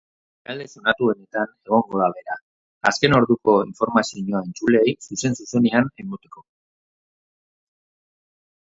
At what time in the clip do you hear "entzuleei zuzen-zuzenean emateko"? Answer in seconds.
4.49-6.49